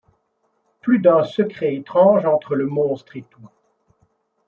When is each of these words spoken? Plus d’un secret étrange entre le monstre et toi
Plus 0.81 0.97
d’un 0.97 1.23
secret 1.23 1.75
étrange 1.75 2.25
entre 2.25 2.55
le 2.55 2.65
monstre 2.65 3.17
et 3.17 3.21
toi 3.21 3.51